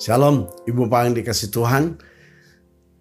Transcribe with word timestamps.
Shalom, 0.00 0.48
Ibu 0.64 0.88
yang 0.88 1.12
dikasih 1.12 1.52
Tuhan. 1.52 2.00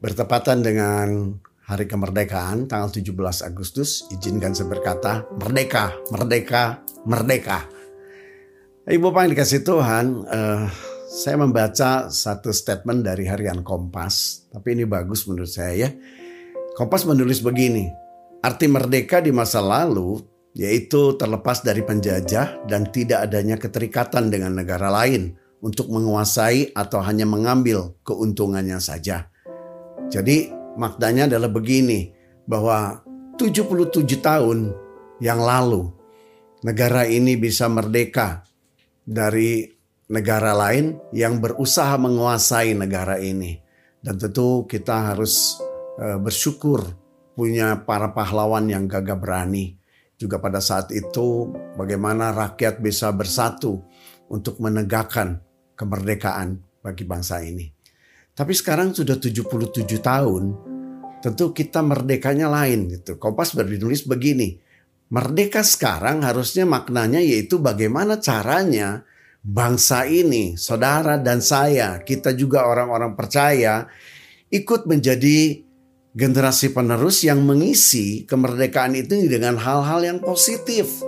Bertepatan 0.03 0.59
dengan 0.59 1.31
Hari 1.63 1.87
Kemerdekaan 1.87 2.67
tanggal 2.67 2.91
17 2.91 3.15
Agustus, 3.47 4.03
izinkan 4.11 4.51
saya 4.51 4.67
berkata, 4.67 5.23
merdeka, 5.31 5.95
merdeka, 6.11 6.83
merdeka. 7.07 7.71
Ibu 8.83 9.15
yang 9.15 9.31
dikasih 9.31 9.63
Tuhan, 9.63 10.27
uh, 10.27 10.67
saya 11.07 11.39
membaca 11.39 12.11
satu 12.11 12.51
statement 12.51 13.07
dari 13.07 13.31
harian 13.31 13.63
Kompas, 13.63 14.43
tapi 14.51 14.75
ini 14.75 14.83
bagus 14.83 15.23
menurut 15.23 15.47
saya 15.47 15.87
ya. 15.87 15.89
Kompas 16.75 17.07
menulis 17.07 17.39
begini, 17.39 17.87
arti 18.43 18.67
merdeka 18.67 19.23
di 19.23 19.31
masa 19.31 19.63
lalu 19.63 20.19
yaitu 20.51 21.15
terlepas 21.15 21.63
dari 21.63 21.79
penjajah 21.79 22.67
dan 22.67 22.91
tidak 22.91 23.31
adanya 23.31 23.55
keterikatan 23.55 24.27
dengan 24.27 24.59
negara 24.59 24.91
lain 24.91 25.47
untuk 25.59 25.91
menguasai 25.91 26.71
atau 26.71 27.03
hanya 27.03 27.27
mengambil 27.27 27.99
keuntungannya 28.07 28.79
saja. 28.79 29.27
Jadi 30.09 30.49
maknanya 30.79 31.29
adalah 31.29 31.51
begini, 31.51 32.15
bahwa 32.49 33.05
77 33.37 34.01
tahun 34.25 34.73
yang 35.21 35.37
lalu 35.37 35.93
negara 36.65 37.05
ini 37.05 37.37
bisa 37.37 37.69
merdeka 37.69 38.41
dari 39.05 39.69
negara 40.09 40.57
lain 40.57 40.97
yang 41.13 41.37
berusaha 41.37 41.93
menguasai 42.01 42.73
negara 42.73 43.21
ini. 43.21 43.53
Dan 44.01 44.17
tentu 44.17 44.65
kita 44.65 45.13
harus 45.13 45.61
uh, 46.01 46.17
bersyukur 46.17 46.81
punya 47.37 47.85
para 47.85 48.09
pahlawan 48.09 48.65
yang 48.65 48.89
gagah 48.89 49.15
berani. 49.19 49.77
Juga 50.19 50.41
pada 50.41 50.59
saat 50.59 50.91
itu 50.91 51.53
bagaimana 51.79 52.35
rakyat 52.35 52.83
bisa 52.83 53.07
bersatu 53.15 53.79
untuk 54.27 54.59
menegakkan 54.59 55.39
kemerdekaan 55.79 56.59
bagi 56.83 57.07
bangsa 57.07 57.39
ini. 57.39 57.71
Tapi 58.35 58.51
sekarang 58.51 58.91
sudah 58.91 59.15
77 59.15 59.87
tahun, 60.03 60.43
tentu 61.23 61.55
kita 61.55 61.79
merdekanya 61.79 62.51
lain 62.51 62.91
gitu. 62.99 63.15
Kompas 63.15 63.55
bernulis 63.55 64.03
begini, 64.03 64.59
merdeka 65.11 65.63
sekarang 65.63 66.23
harusnya 66.27 66.67
maknanya 66.67 67.23
yaitu 67.23 67.59
bagaimana 67.63 68.19
caranya 68.19 69.07
bangsa 69.39 70.03
ini, 70.03 70.59
saudara 70.59 71.15
dan 71.15 71.39
saya, 71.39 72.03
kita 72.03 72.35
juga 72.35 72.67
orang-orang 72.67 73.15
percaya 73.15 73.87
ikut 74.51 74.87
menjadi 74.89 75.63
generasi 76.15 76.73
penerus 76.73 77.23
yang 77.23 77.45
mengisi 77.45 78.25
kemerdekaan 78.25 78.97
itu 78.97 79.15
dengan 79.29 79.55
hal-hal 79.55 80.03
yang 80.03 80.19
positif, 80.19 81.03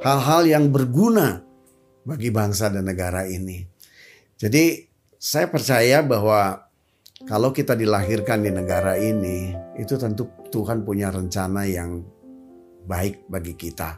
hal-hal 0.00 0.46
yang 0.46 0.70
berguna 0.70 1.42
bagi 2.04 2.28
bangsa 2.28 2.70
dan 2.70 2.86
negara 2.86 3.26
ini. 3.26 3.73
Jadi 4.34 4.84
saya 5.14 5.46
percaya 5.48 6.02
bahwa 6.02 6.66
kalau 7.24 7.54
kita 7.54 7.72
dilahirkan 7.78 8.44
di 8.44 8.50
negara 8.52 8.98
ini, 8.98 9.54
itu 9.80 9.96
tentu 9.96 10.28
Tuhan 10.52 10.84
punya 10.84 11.08
rencana 11.08 11.64
yang 11.64 12.04
baik 12.84 13.24
bagi 13.30 13.56
kita. 13.56 13.96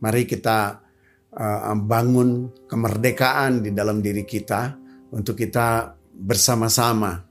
Mari 0.00 0.24
kita 0.24 0.80
uh, 1.36 1.76
bangun 1.76 2.48
kemerdekaan 2.64 3.60
di 3.66 3.70
dalam 3.76 4.00
diri 4.00 4.24
kita 4.24 4.72
untuk 5.12 5.36
kita 5.36 5.92
bersama-sama 6.16 7.26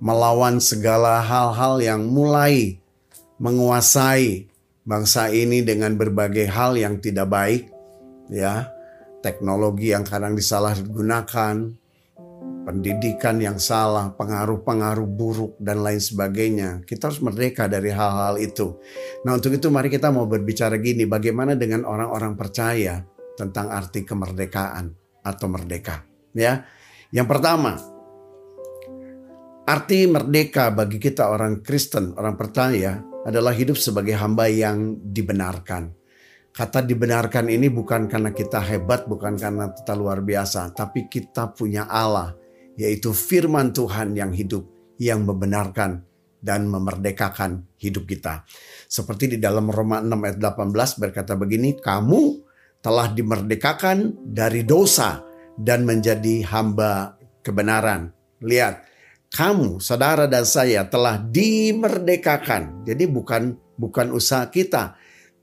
melawan 0.00 0.60
segala 0.60 1.20
hal-hal 1.20 1.80
yang 1.80 2.08
mulai 2.08 2.80
menguasai 3.36 4.48
bangsa 4.86 5.28
ini 5.28 5.60
dengan 5.60 5.98
berbagai 5.98 6.48
hal 6.48 6.78
yang 6.78 6.96
tidak 7.02 7.28
baik, 7.28 7.68
ya 8.32 8.75
teknologi 9.26 9.90
yang 9.90 10.06
kadang 10.06 10.38
disalahgunakan, 10.38 11.74
pendidikan 12.62 13.42
yang 13.42 13.58
salah, 13.58 14.14
pengaruh-pengaruh 14.14 15.06
buruk 15.10 15.58
dan 15.58 15.82
lain 15.82 15.98
sebagainya. 15.98 16.86
Kita 16.86 17.10
harus 17.10 17.18
merdeka 17.18 17.66
dari 17.66 17.90
hal-hal 17.90 18.38
itu. 18.38 18.78
Nah, 19.26 19.34
untuk 19.34 19.50
itu 19.50 19.66
mari 19.66 19.90
kita 19.90 20.14
mau 20.14 20.30
berbicara 20.30 20.78
gini, 20.78 21.10
bagaimana 21.10 21.58
dengan 21.58 21.82
orang-orang 21.82 22.38
percaya 22.38 23.02
tentang 23.34 23.74
arti 23.74 24.06
kemerdekaan 24.06 24.94
atau 25.26 25.46
merdeka, 25.50 26.06
ya. 26.30 26.62
Yang 27.10 27.26
pertama, 27.26 27.74
arti 29.66 30.06
merdeka 30.06 30.70
bagi 30.70 31.02
kita 31.02 31.26
orang 31.26 31.66
Kristen, 31.66 32.14
orang 32.14 32.38
percaya 32.38 33.02
adalah 33.26 33.50
hidup 33.50 33.74
sebagai 33.74 34.14
hamba 34.14 34.46
yang 34.46 35.02
dibenarkan. 35.02 36.05
Kata 36.56 36.80
dibenarkan 36.80 37.52
ini 37.52 37.68
bukan 37.68 38.08
karena 38.08 38.32
kita 38.32 38.64
hebat, 38.64 39.04
bukan 39.04 39.36
karena 39.36 39.76
kita 39.76 39.92
luar 39.92 40.24
biasa, 40.24 40.72
tapi 40.72 41.04
kita 41.04 41.52
punya 41.52 41.84
Allah, 41.84 42.32
yaitu 42.80 43.12
firman 43.12 43.76
Tuhan 43.76 44.16
yang 44.16 44.32
hidup, 44.32 44.64
yang 44.96 45.28
membenarkan 45.28 46.00
dan 46.40 46.64
memerdekakan 46.64 47.60
hidup 47.76 48.08
kita. 48.08 48.48
Seperti 48.88 49.36
di 49.36 49.38
dalam 49.38 49.68
Roma 49.68 50.00
6 50.00 50.16
ayat 50.16 50.38
18 50.40 50.96
berkata 50.96 51.36
begini, 51.36 51.76
kamu 51.76 52.40
telah 52.80 53.12
dimerdekakan 53.12 54.24
dari 54.24 54.64
dosa 54.64 55.20
dan 55.60 55.84
menjadi 55.84 56.40
hamba 56.48 57.20
kebenaran. 57.44 58.16
Lihat, 58.40 58.80
kamu, 59.28 59.76
saudara 59.76 60.24
dan 60.24 60.48
saya 60.48 60.88
telah 60.88 61.20
dimerdekakan. 61.20 62.88
Jadi 62.88 63.04
bukan 63.04 63.60
bukan 63.76 64.08
usaha 64.16 64.48
kita, 64.48 64.96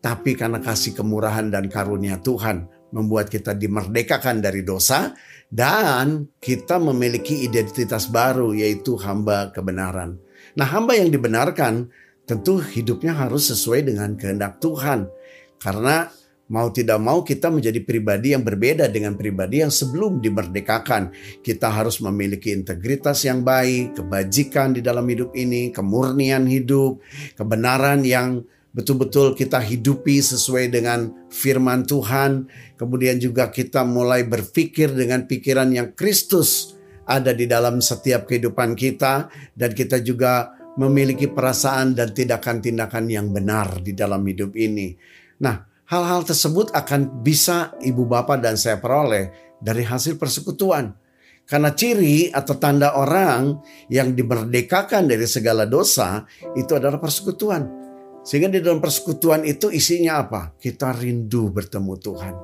tapi 0.03 0.35
karena 0.35 0.59
kasih 0.59 0.91
kemurahan 0.99 1.47
dan 1.47 1.71
karunia 1.71 2.19
Tuhan 2.19 2.67
membuat 2.91 3.31
kita 3.31 3.55
dimerdekakan 3.55 4.43
dari 4.43 4.67
dosa 4.67 5.15
dan 5.47 6.27
kita 6.43 6.75
memiliki 6.75 7.47
identitas 7.47 8.11
baru 8.11 8.51
yaitu 8.51 8.99
hamba 8.99 9.55
kebenaran. 9.55 10.19
Nah, 10.59 10.67
hamba 10.67 10.99
yang 10.99 11.07
dibenarkan 11.07 11.87
tentu 12.27 12.59
hidupnya 12.59 13.15
harus 13.15 13.47
sesuai 13.47 13.87
dengan 13.87 14.19
kehendak 14.19 14.59
Tuhan. 14.59 15.07
Karena 15.55 16.11
mau 16.51 16.67
tidak 16.69 16.99
mau 16.99 17.23
kita 17.23 17.47
menjadi 17.47 17.79
pribadi 17.81 18.35
yang 18.35 18.43
berbeda 18.43 18.91
dengan 18.91 19.15
pribadi 19.15 19.63
yang 19.63 19.71
sebelum 19.71 20.19
dimerdekakan. 20.19 21.15
Kita 21.39 21.71
harus 21.71 22.03
memiliki 22.03 22.51
integritas 22.51 23.23
yang 23.23 23.41
baik, 23.41 24.03
kebajikan 24.03 24.75
di 24.75 24.83
dalam 24.83 25.07
hidup 25.07 25.31
ini, 25.33 25.71
kemurnian 25.71 26.43
hidup, 26.43 26.99
kebenaran 27.39 28.03
yang 28.03 28.43
betul-betul 28.73 29.37
kita 29.37 29.61
hidupi 29.61 30.19
sesuai 30.19 30.73
dengan 30.73 31.29
firman 31.29 31.85
Tuhan. 31.85 32.49
Kemudian 32.75 33.21
juga 33.21 33.53
kita 33.53 33.85
mulai 33.85 34.25
berpikir 34.25 34.91
dengan 34.91 35.29
pikiran 35.29 35.69
yang 35.69 35.93
Kristus 35.93 36.73
ada 37.05 37.31
di 37.31 37.45
dalam 37.45 37.79
setiap 37.79 38.25
kehidupan 38.25 38.73
kita. 38.73 39.29
Dan 39.53 39.71
kita 39.77 40.01
juga 40.01 40.57
memiliki 40.75 41.29
perasaan 41.29 41.93
dan 41.93 42.11
tindakan-tindakan 42.11 43.05
yang 43.05 43.29
benar 43.29 43.77
di 43.79 43.93
dalam 43.93 44.25
hidup 44.25 44.57
ini. 44.57 44.97
Nah, 45.45 45.61
hal-hal 45.85 46.25
tersebut 46.25 46.73
akan 46.73 47.21
bisa 47.21 47.77
ibu 47.85 48.09
bapak 48.09 48.41
dan 48.41 48.57
saya 48.57 48.81
peroleh 48.81 49.29
dari 49.61 49.85
hasil 49.85 50.17
persekutuan. 50.17 50.97
Karena 51.43 51.75
ciri 51.75 52.31
atau 52.31 52.55
tanda 52.55 52.95
orang 52.95 53.59
yang 53.91 54.15
dimerdekakan 54.15 55.11
dari 55.11 55.27
segala 55.27 55.67
dosa 55.67 56.23
itu 56.55 56.71
adalah 56.73 56.97
persekutuan. 56.97 57.82
Sehingga 58.23 58.47
di 58.47 58.63
dalam 58.63 58.79
persekutuan 58.79 59.43
itu 59.43 59.67
isinya 59.67 60.23
apa? 60.23 60.55
Kita 60.55 60.95
rindu 60.95 61.51
bertemu 61.51 61.93
Tuhan. 61.99 62.35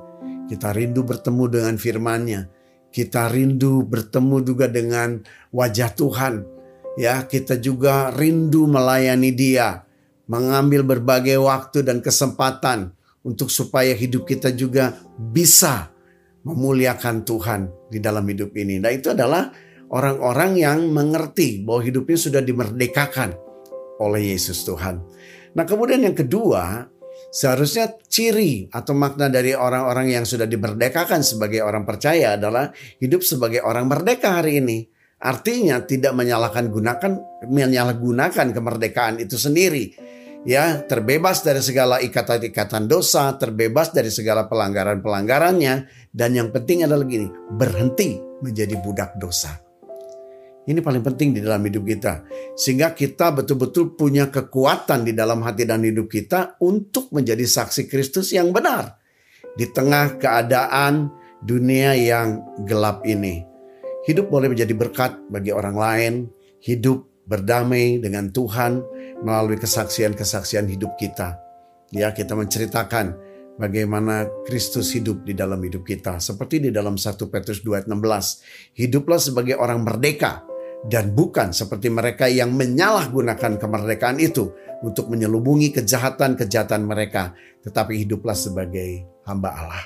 Kita 0.44 0.76
rindu 0.76 1.00
bertemu 1.08 1.44
dengan 1.48 1.74
firman-Nya. 1.80 2.40
Kita 2.92 3.32
rindu 3.32 3.88
bertemu 3.88 4.36
juga 4.44 4.68
dengan 4.68 5.24
wajah 5.48 5.90
Tuhan. 5.96 6.44
Ya, 7.00 7.24
kita 7.24 7.56
juga 7.56 8.12
rindu 8.12 8.68
melayani 8.68 9.32
Dia, 9.32 9.88
mengambil 10.28 10.84
berbagai 10.84 11.40
waktu 11.40 11.80
dan 11.80 12.04
kesempatan 12.04 12.92
untuk 13.24 13.48
supaya 13.48 13.96
hidup 13.96 14.28
kita 14.28 14.52
juga 14.52 15.00
bisa 15.16 15.88
memuliakan 16.44 17.24
Tuhan 17.24 17.60
di 17.88 18.04
dalam 18.04 18.28
hidup 18.28 18.52
ini. 18.52 18.84
Nah, 18.84 18.92
itu 18.92 19.16
adalah 19.16 19.48
orang-orang 19.88 20.60
yang 20.60 20.78
mengerti 20.92 21.64
bahwa 21.64 21.80
hidupnya 21.80 22.18
sudah 22.20 22.42
dimerdekakan 22.44 23.49
oleh 24.00 24.32
Yesus 24.34 24.64
Tuhan. 24.64 25.04
Nah 25.54 25.64
kemudian 25.68 26.00
yang 26.00 26.16
kedua, 26.16 26.88
seharusnya 27.30 27.94
ciri 28.08 28.66
atau 28.72 28.96
makna 28.96 29.30
dari 29.30 29.54
orang-orang 29.54 30.16
yang 30.18 30.24
sudah 30.26 30.48
dimerdekakan 30.48 31.22
sebagai 31.22 31.62
orang 31.62 31.86
percaya 31.86 32.34
adalah 32.34 32.74
hidup 32.98 33.22
sebagai 33.22 33.62
orang 33.62 33.86
merdeka 33.86 34.42
hari 34.42 34.58
ini. 34.58 34.88
Artinya 35.20 35.84
tidak 35.84 36.16
menyalahkan 36.16 36.72
gunakan 36.72 37.12
menyalahgunakan 37.44 38.56
kemerdekaan 38.56 39.20
itu 39.20 39.36
sendiri. 39.36 39.92
Ya, 40.48 40.80
terbebas 40.80 41.44
dari 41.44 41.60
segala 41.60 42.00
ikatan-ikatan 42.00 42.88
dosa, 42.88 43.36
terbebas 43.36 43.92
dari 43.92 44.08
segala 44.08 44.48
pelanggaran-pelanggarannya 44.48 45.74
dan 46.16 46.30
yang 46.32 46.48
penting 46.48 46.88
adalah 46.88 47.04
gini, 47.04 47.28
berhenti 47.52 48.16
menjadi 48.40 48.80
budak 48.80 49.20
dosa. 49.20 49.69
Ini 50.60 50.84
paling 50.84 51.00
penting 51.00 51.32
di 51.32 51.40
dalam 51.40 51.64
hidup 51.64 51.88
kita. 51.88 52.20
Sehingga 52.52 52.92
kita 52.92 53.32
betul-betul 53.32 53.96
punya 53.96 54.28
kekuatan 54.28 55.08
di 55.08 55.16
dalam 55.16 55.40
hati 55.40 55.64
dan 55.64 55.80
hidup 55.80 56.12
kita 56.12 56.60
untuk 56.60 57.08
menjadi 57.16 57.42
saksi 57.48 57.88
Kristus 57.88 58.36
yang 58.36 58.52
benar. 58.52 59.00
Di 59.56 59.72
tengah 59.72 60.20
keadaan 60.20 61.08
dunia 61.40 61.96
yang 61.96 62.44
gelap 62.68 63.08
ini. 63.08 63.40
Hidup 64.04 64.28
boleh 64.28 64.52
menjadi 64.52 64.72
berkat 64.76 65.16
bagi 65.32 65.52
orang 65.52 65.76
lain, 65.76 66.12
hidup 66.60 67.08
berdamai 67.24 68.00
dengan 68.00 68.28
Tuhan 68.28 68.84
melalui 69.24 69.56
kesaksian-kesaksian 69.56 70.68
hidup 70.68 70.96
kita. 71.00 71.40
Ya, 71.92 72.12
kita 72.12 72.36
menceritakan 72.36 73.16
bagaimana 73.56 74.28
Kristus 74.44 74.92
hidup 74.92 75.24
di 75.24 75.32
dalam 75.36 75.60
hidup 75.60 75.84
kita. 75.84 76.20
Seperti 76.20 76.68
di 76.68 76.70
dalam 76.72 76.96
1 76.96 77.16
Petrus 77.32 77.60
2 77.64 77.80
ayat 77.80 77.88
16. 77.88 78.76
Hiduplah 78.76 79.20
sebagai 79.20 79.56
orang 79.60 79.84
merdeka 79.84 80.49
dan 80.88 81.12
bukan 81.12 81.52
seperti 81.52 81.92
mereka 81.92 82.24
yang 82.24 82.56
menyalahgunakan 82.56 83.60
kemerdekaan 83.60 84.16
itu 84.16 84.48
untuk 84.80 85.12
menyelubungi 85.12 85.76
kejahatan-kejahatan 85.76 86.88
mereka, 86.88 87.36
tetapi 87.60 88.00
hiduplah 88.00 88.32
sebagai 88.32 89.04
hamba 89.28 89.52
Allah. 89.52 89.84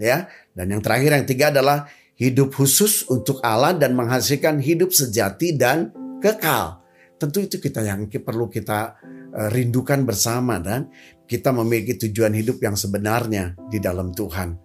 Ya. 0.00 0.26
Dan 0.50 0.74
yang 0.74 0.82
terakhir 0.82 1.14
yang 1.14 1.26
tiga 1.28 1.54
adalah 1.54 1.86
hidup 2.18 2.50
khusus 2.58 3.06
untuk 3.06 3.38
Allah 3.46 3.78
dan 3.78 3.94
menghasilkan 3.94 4.58
hidup 4.58 4.90
sejati 4.90 5.54
dan 5.54 5.94
kekal. 6.18 6.82
Tentu 7.22 7.38
itu 7.38 7.62
kita 7.62 7.86
yang 7.86 8.10
perlu 8.10 8.50
kita 8.50 8.98
eh, 9.30 9.48
rindukan 9.54 10.02
bersama 10.02 10.58
dan 10.58 10.90
kita 11.22 11.54
memiliki 11.54 11.94
tujuan 12.08 12.34
hidup 12.34 12.58
yang 12.58 12.74
sebenarnya 12.74 13.54
di 13.70 13.78
dalam 13.78 14.10
Tuhan. 14.10 14.58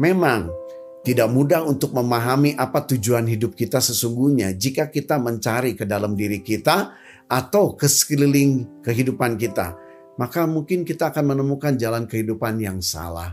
Memang 0.00 0.67
tidak 1.08 1.32
mudah 1.32 1.64
untuk 1.64 1.96
memahami 1.96 2.52
apa 2.52 2.84
tujuan 2.84 3.24
hidup 3.24 3.56
kita 3.56 3.80
sesungguhnya 3.80 4.52
jika 4.52 4.92
kita 4.92 5.16
mencari 5.16 5.72
ke 5.72 5.88
dalam 5.88 6.12
diri 6.12 6.44
kita 6.44 6.92
atau 7.24 7.72
ke 7.72 7.88
sekeliling 7.88 8.84
kehidupan 8.84 9.40
kita. 9.40 9.72
Maka 10.20 10.44
mungkin 10.44 10.84
kita 10.84 11.08
akan 11.08 11.32
menemukan 11.32 11.80
jalan 11.80 12.04
kehidupan 12.04 12.60
yang 12.60 12.84
salah. 12.84 13.32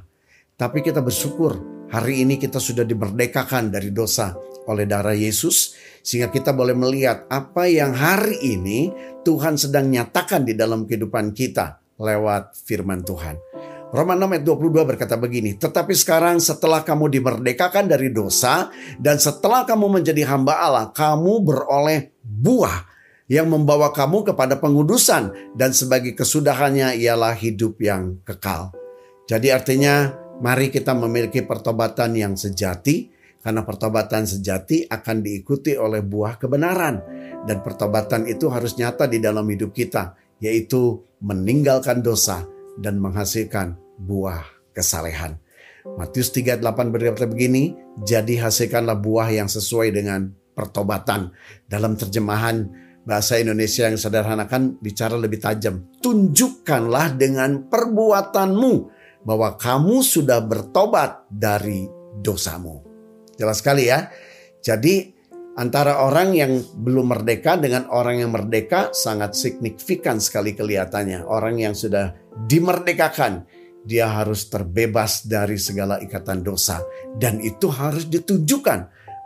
Tapi 0.56 0.80
kita 0.80 1.04
bersyukur 1.04 1.60
hari 1.92 2.24
ini 2.24 2.39
kita 2.39 2.63
sudah 2.63 2.88
dimerdekakan 2.88 3.75
dari 3.75 3.92
dosa 3.92 4.31
oleh 4.72 4.88
darah 4.88 5.18
Yesus. 5.18 5.75
Sehingga 6.00 6.31
kita 6.31 6.56
boleh 6.56 6.77
melihat 6.77 7.27
apa 7.27 7.68
yang 7.68 7.92
hari 7.92 8.39
ini 8.39 8.94
Tuhan 9.27 9.60
sedang 9.60 9.92
nyatakan 9.92 10.48
di 10.48 10.56
dalam 10.56 10.88
kehidupan 10.88 11.36
kita 11.36 11.81
lewat 12.00 12.56
firman 12.56 13.04
Tuhan. 13.04 13.55
Roma 13.94 14.18
6 14.18 14.34
ayat 14.34 14.44
22 14.44 14.90
berkata 14.96 15.16
begini, 15.20 15.54
Tetapi 15.62 15.94
sekarang 15.94 16.42
setelah 16.42 16.82
kamu 16.82 17.12
dimerdekakan 17.14 17.86
dari 17.86 18.10
dosa 18.10 18.74
dan 18.98 19.22
setelah 19.22 19.62
kamu 19.68 20.02
menjadi 20.02 20.26
hamba 20.26 20.58
Allah, 20.58 20.86
kamu 20.90 21.46
beroleh 21.46 22.10
buah 22.26 22.90
yang 23.30 23.50
membawa 23.50 23.94
kamu 23.94 24.34
kepada 24.34 24.58
pengudusan 24.58 25.54
dan 25.54 25.74
sebagai 25.74 26.18
kesudahannya 26.18 26.98
ialah 26.98 27.34
hidup 27.38 27.78
yang 27.82 28.22
kekal. 28.26 28.74
Jadi 29.26 29.50
artinya 29.50 30.14
mari 30.42 30.70
kita 30.70 30.94
memiliki 30.94 31.42
pertobatan 31.42 32.14
yang 32.14 32.34
sejati 32.38 33.10
karena 33.42 33.62
pertobatan 33.62 34.26
sejati 34.26 34.90
akan 34.90 35.22
diikuti 35.22 35.78
oleh 35.78 36.02
buah 36.02 36.38
kebenaran 36.38 36.96
dan 37.46 37.62
pertobatan 37.62 38.26
itu 38.26 38.50
harus 38.50 38.78
nyata 38.78 39.06
di 39.06 39.22
dalam 39.22 39.46
hidup 39.46 39.74
kita 39.74 40.18
yaitu 40.42 41.02
meninggalkan 41.22 42.06
dosa 42.06 42.55
dan 42.80 43.00
menghasilkan 43.00 43.80
buah 44.00 44.44
kesalehan. 44.75 45.39
Matius 45.86 46.33
38 46.33 46.66
berkata 46.89 47.30
begini, 47.30 47.77
jadi 48.01 48.50
hasilkanlah 48.50 48.98
buah 48.98 49.30
yang 49.30 49.45
sesuai 49.45 49.94
dengan 49.94 50.33
pertobatan. 50.57 51.30
Dalam 51.69 51.94
terjemahan 51.94 52.66
bahasa 53.06 53.38
Indonesia 53.38 53.86
yang 53.86 54.01
sederhana 54.01 54.50
kan 54.50 54.81
bicara 54.81 55.13
lebih 55.16 55.39
tajam. 55.39 55.86
Tunjukkanlah 56.01 57.16
dengan 57.16 57.69
perbuatanmu 57.69 58.74
bahwa 59.24 59.54
kamu 59.56 60.01
sudah 60.01 60.42
bertobat 60.42 61.30
dari 61.30 61.86
dosamu. 62.19 62.81
Jelas 63.38 63.62
sekali 63.62 63.88
ya. 63.88 64.10
Jadi 64.66 65.14
antara 65.56 66.04
orang 66.04 66.36
yang 66.36 66.60
belum 66.60 67.16
merdeka 67.16 67.56
dengan 67.56 67.88
orang 67.88 68.22
yang 68.24 68.31
merdeka 68.36 68.92
sangat 68.92 69.36
signifikan 69.36 70.19
sekali 70.19 70.52
kelihatannya. 70.52 71.24
Orang 71.24 71.60
yang 71.60 71.72
sudah 71.72 72.12
dimerdekakan 72.48 73.48
dia 73.86 74.10
harus 74.10 74.50
terbebas 74.50 75.24
dari 75.24 75.56
segala 75.62 76.02
ikatan 76.02 76.42
dosa 76.42 76.81
dan 77.16 77.38
itu 77.40 77.69
harus 77.69 78.10
ditunjukkan 78.10 78.80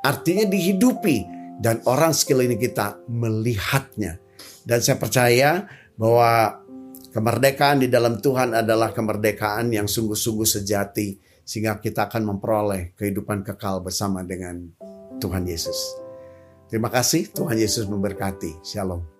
artinya 0.03 0.45
dihidupi 0.45 1.23
dan 1.63 1.79
orang 1.87 2.11
sekeliling 2.11 2.59
kita 2.59 2.99
melihatnya 3.07 4.19
dan 4.67 4.79
saya 4.83 4.99
percaya 4.99 5.63
bahwa 5.95 6.59
kemerdekaan 7.15 7.83
di 7.83 7.87
dalam 7.87 8.19
Tuhan 8.19 8.51
adalah 8.51 8.91
kemerdekaan 8.91 9.71
yang 9.71 9.87
sungguh-sungguh 9.87 10.47
sejati 10.47 11.15
sehingga 11.47 11.79
kita 11.79 12.11
akan 12.11 12.35
memperoleh 12.35 12.93
kehidupan 12.99 13.41
kekal 13.47 13.81
bersama 13.81 14.21
dengan 14.21 14.69
Tuhan 15.17 15.47
Yesus. 15.47 16.08
Terima 16.69 16.93
kasih 16.93 17.33
Tuhan 17.33 17.57
Yesus 17.57 17.89
memberkati. 17.89 18.61
Shalom. 18.61 19.18